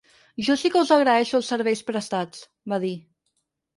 Jo 0.45 0.55
sí 0.61 0.69
que 0.75 0.81
us 0.85 0.93
agraeixo 0.95 1.37
els 1.41 1.51
serveis 1.55 1.85
prestats, 1.91 2.43
va 2.75 2.81
dir. 2.87 2.95